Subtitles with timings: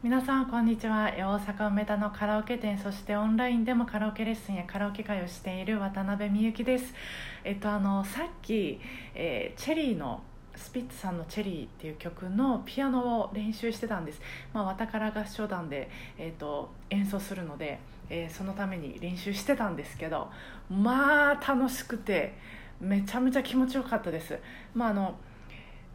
[0.00, 1.10] 皆さんこんにちは。
[1.10, 6.94] 大阪梅田のカラオケ店そしてオンラインでもカラオケレッスンやカラオケ会をしている渡辺美幸です。
[7.42, 8.78] えっとあのさっき、
[9.16, 10.22] えー、チェリーの
[10.54, 14.20] スピッツさんの「チェリー」っていう曲のピアノを練習してたんです、
[14.52, 20.30] まあ、わたから合唱団で、えーと、演奏するので、えー、そのために練習してたんですけど
[20.70, 22.38] まあ楽しくて
[22.80, 24.38] めちゃめちゃ気持ちよかったです。
[24.74, 25.16] まああの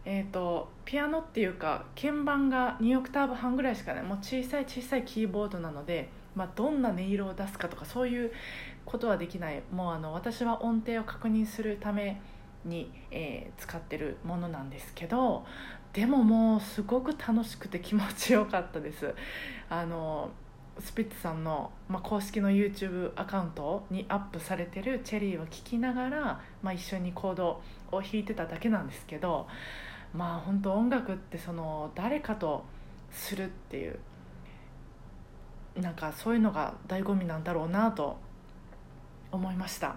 [0.06, 8.32] えーと、ピアノっていうか鍵盤が2オクターブ半ぐらいしかないもう小さい小さいキーボードなので、まあ、どんな音色を出すかとかそういう
[8.86, 9.64] ことはできない。
[9.71, 12.20] もうあの私は音程を確認するため
[12.66, 15.46] に、えー、使ってるものなんですけど
[15.94, 19.14] でももうすごく楽しくて気持ちよかったです。
[19.70, 20.32] あの
[20.80, 27.61] スピッツさんの、まあ、公式の YouTube アカウントにアップされてる「チェリー」を聴きながら、まあ、一緒にコード
[27.92, 29.47] を弾いてただけなんですけど
[30.16, 32.64] まあ本当音楽ってその誰かと
[33.12, 34.00] するっていう
[35.78, 38.17] なんかそういうのが醍醐味なんだろうなと
[39.31, 39.95] 思いました。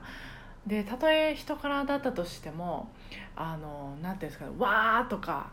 [0.67, 2.89] でたとえ人からだったとしても
[3.36, 5.50] あのなんていうんですかね「わー」とか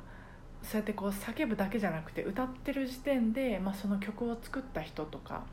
[0.63, 5.43] そうやってこう叫ぶだけじゃなくて歌ってる時点で、まあ、その曲を作った人とか、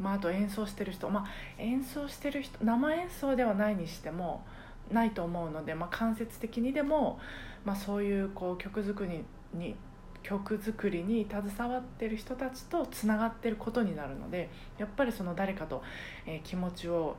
[0.00, 1.26] まあ、あと演奏してる人、まあ、
[1.58, 4.44] 演奏してる人生演奏ではないにしても
[4.92, 7.18] ないと思うので、まあ、間接的にでも、
[7.64, 9.74] まあ、そういうこう曲作りに
[10.22, 15.82] 曲作りに携わってる人たちとつながってることになるのでやっぱりその誰かと、
[16.26, 17.16] えー、気持ちを、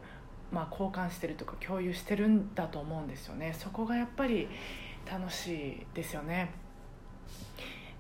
[0.52, 4.48] まあ、交換してるとか共有してるんだと思うんですよねそこがやっぱり
[5.10, 6.52] 楽しいですよね。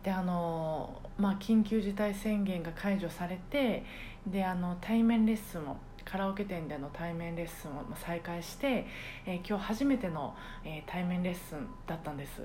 [0.03, 3.83] であのまあ、緊急事態宣言が解除されて
[4.25, 5.75] であの対面レッスンを
[6.09, 8.87] カラオケ店での対面レッスンを再開して、
[9.27, 12.41] え、今日初めての、え、対面レッスンだったんです。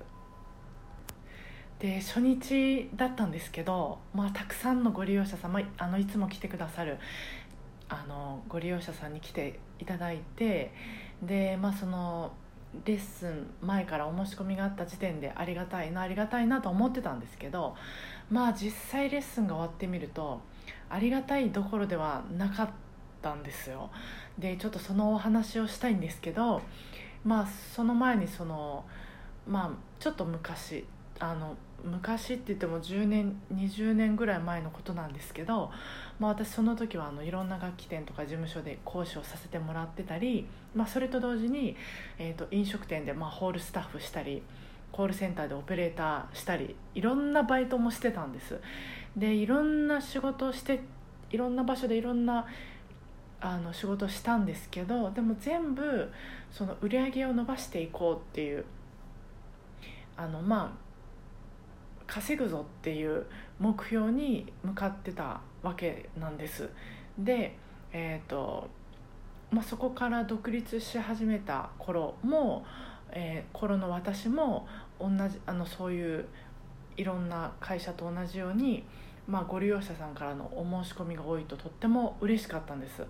[1.79, 6.99] で初日だったんですけど、まあ、たくさんのご利用者様あのいつも来てくださる
[7.89, 10.73] あのご利用者さんに来ていただいて
[11.23, 12.33] で、まあ、その
[12.85, 17.75] レッスン前からお申し込みがあった時点でありがたいなありがたいなと思ってたんですけど
[18.31, 20.41] まあ実際レッスンが終わってみると
[20.89, 22.73] ありがたいどころではなかった
[23.25, 23.91] たんですよ。
[24.39, 26.61] でちょっとそのお話をしたいんですけど
[27.25, 28.85] まあその前にその
[29.49, 30.85] まあちょっと昔
[31.19, 35.71] あの昔って言っても10年20年ぐらい前のことなんですけど、
[36.19, 41.77] まあ、私その時はあのいろんな楽器店とか事務所で講師をさせてもらってたり、まあ、それと同時に、
[42.19, 44.43] えー、と飲食店でまあホールスタッフしたり
[44.93, 48.61] コールセンターでオペレーターしたりいろんなバイトもしてたんです。
[49.17, 50.81] でいろんな仕事をして
[51.31, 52.47] いろんな場所でいろんな
[53.47, 56.11] あの仕事したんですけどでも全部
[56.51, 58.65] その売り上げを伸ばしていこうっていう
[60.17, 60.85] あのまあ
[62.07, 63.27] 稼ぐぞっていう
[63.61, 66.71] 目標に向かってたわけなんです。
[67.19, 67.55] で
[67.93, 68.71] えっ、ー、と
[69.51, 72.65] まあ、そこから独立し始めた頃も、
[73.13, 74.67] えー、頃の私も
[74.99, 76.27] 同じあのそういう
[76.97, 78.85] いろんな会社と同じように
[79.27, 83.03] まあ、ご利用者さんからのお申し込みが多いととっても嬉しかったんです。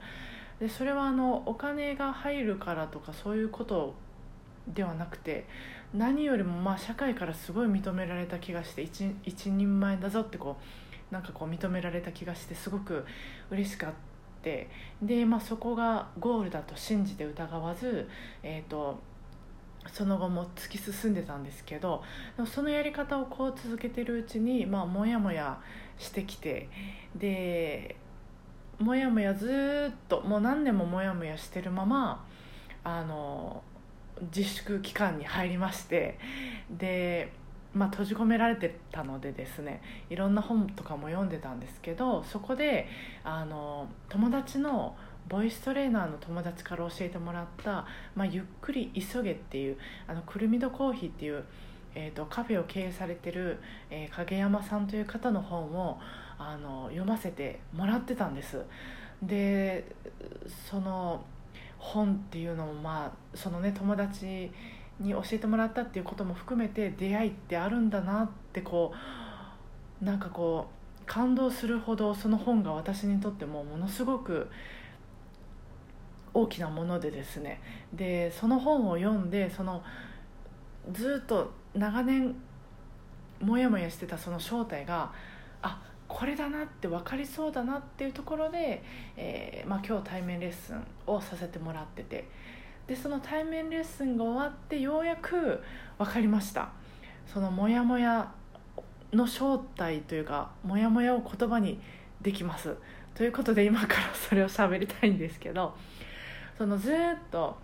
[0.61, 3.95] でそれはあのお金が入るからとかそういうこと
[4.69, 5.47] ではなくて
[5.93, 10.57] 何よりもまあ社会からすごい認められた気がして一一人前だぞってこ
[11.11, 13.05] うなんかこう認められた気がしてすごく
[13.51, 13.95] 嬉しかった
[15.01, 18.07] で、まあ、そこがゴールだと信じて疑わず、
[18.43, 19.01] えーと
[19.93, 22.03] その後も突き進んでたんですけど
[22.47, 25.61] そのやり方をこう続けてるうちにまあモヤモヤ
[25.99, 26.69] してきて
[27.15, 27.97] で
[28.79, 32.25] モヤモヤずっともう何年もモヤモヤしてるまま
[32.83, 33.63] あの
[34.35, 36.19] 自粛期間に入りまして
[36.71, 37.33] で、
[37.73, 39.81] まあ、閉じ込められてたのでですね
[40.11, 42.89] いろんな本とかも読んでたんですけどそこで
[43.25, 44.97] あの友達の
[45.29, 51.45] ボイストレーナーの友達から教えてもらった「まあ、ゆっくり急げ」っていうあのくるみどコーヒーっていう
[51.97, 53.59] えーと、カフェを経営されてる、
[53.89, 55.99] えー、影山さんという方の本を
[56.39, 58.61] あの読ませてもらってたんです。
[59.23, 59.85] で
[60.69, 61.25] その
[61.79, 64.51] 本っていうのもまあそのね友達
[64.99, 68.93] に教えてもらったっていうことも含めて出会いってあるんだなってこ
[70.03, 74.49] うなんかこう感動するほどその本が私にとってもものすごく
[76.35, 77.61] 大きなものでですね。
[77.93, 79.83] でその本を読んでその
[80.93, 82.35] ずっと長年
[83.41, 85.13] モヤモヤしてたその正体が
[85.63, 88.83] あこれだなって分かりそうだなっていうところで、
[89.17, 92.29] えー、まあ、今日対面レッスンをさせてもらってて。
[92.87, 95.63] でその対面レッスンが終わってようやく
[95.97, 96.69] 分かりました。
[97.27, 98.31] そのモヤモヤ
[99.13, 101.81] の正体というかモヤモヤを言葉に
[102.21, 102.77] できます。
[103.15, 105.75] ということで今からそれを喋りたいんですけど
[106.57, 106.95] そのずっ
[107.31, 107.57] と、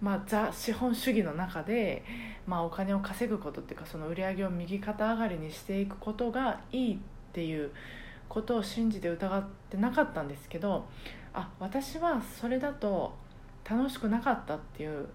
[0.00, 2.04] まあ、ザ資本主義の中で、
[2.46, 6.98] まあ、お金を稼ぐことっていうかその売り上げを右肩上がりにしていくことがいいっ
[7.32, 7.70] ていう
[8.28, 10.86] ことを信じて疑ってなかったんですけど
[11.34, 13.14] あ私はそれだと
[13.68, 15.06] 楽しくなかったっていう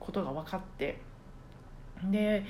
[0.00, 1.00] ことが分かって
[2.10, 2.44] で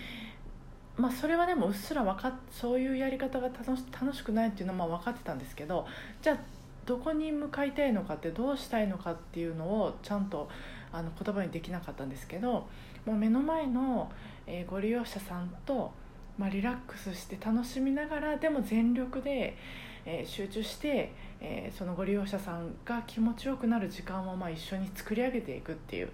[0.97, 5.87] まあそれはでもうっすら分かっそういうやり方が楽しくないっていうのは分かってたんですけど
[6.21, 6.39] じゃあ
[6.85, 10.49] どこに向かいたいのかってどうしたいのかっていうのをちゃんと
[10.93, 12.67] あの言葉にできなかったんですけど
[13.07, 14.11] もう目の前の、
[14.47, 15.93] えー、ご利用者さんと、
[16.39, 19.57] まあ、リラックスして楽しみながらでも全力で、
[20.05, 26.11] えー、集中して、えー、そのご利用者さんが気持ちよくなる時間をまあ一緒に作り上げていくっていう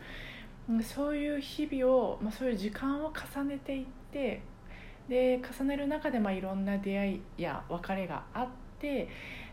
[0.82, 4.42] そういう日々を、まあ、そういう時間を重ねていって
[5.08, 8.46] で重ねる中でまあいろんな出会いや別れがあっ
[8.78, 9.08] て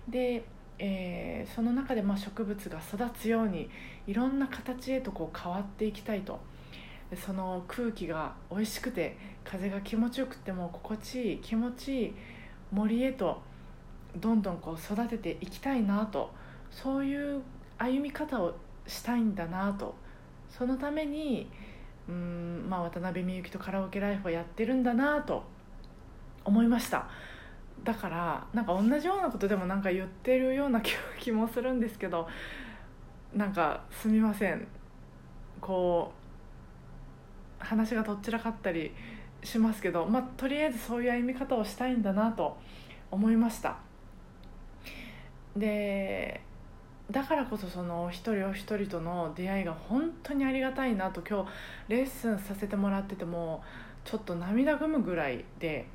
[0.10, 0.46] で、
[0.78, 3.70] えー、その中でま植物が育つように
[4.08, 6.40] いろんな形へとこう変わっていきたいと。
[7.16, 12.16] その空気が美味しくて風が気持ちよくても心地いい気持ちいい
[12.72, 13.44] 森へと
[14.18, 16.32] どんどんこう育てていきたいなと。
[16.72, 17.42] そういう
[17.78, 18.56] 歩み方を
[18.88, 19.96] したいんだなと。
[20.50, 21.50] そのために
[22.08, 25.44] うん、まあ、渡辺美幸とカラオケライフをやってるんだなと
[26.44, 27.08] 思いました。
[27.86, 30.82] だからなんか同じようなことでもなんか言ってるような
[31.20, 32.28] 気もするんですけど
[33.34, 34.68] なんかすみません。
[35.62, 36.12] こ
[37.62, 38.92] う話がどっちらかったり
[39.44, 42.58] しますけど、まあ、とりあえずそういう歩み方をしたいんだなと
[43.12, 43.78] 思いました。
[45.56, 46.42] で
[47.10, 51.50] だからこそその一人お一人との出会いが本当にありがたいなと今日
[51.88, 53.64] レッスンさせてもらってても
[54.04, 55.88] ちょっと涙ぐむぐらいで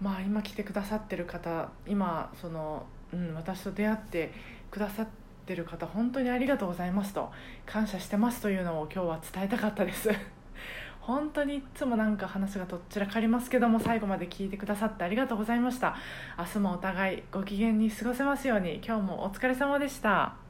[0.00, 4.32] まあ今来てくださってる方今その、うん、私と出会って
[4.70, 5.08] くださっ
[5.46, 7.30] てる方本当にありがとうございますと
[7.66, 10.10] 感謝してますというのを今日は伝えたかったです。
[11.00, 15.96] 本当にいつもなんか話がどっちらかりますけども最後まで聞いてくださってありがとうございました。
[16.38, 20.49] 明日もお互いご機嫌に過ごせますように今日もお疲れ様でした。